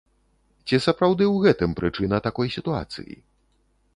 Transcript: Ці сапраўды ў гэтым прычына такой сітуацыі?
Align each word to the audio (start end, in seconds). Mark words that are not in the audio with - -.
Ці 0.71 0.79
сапраўды 0.85 1.23
ў 1.27 1.35
гэтым 1.43 1.77
прычына 1.79 2.17
такой 2.27 2.47
сітуацыі? 2.57 3.15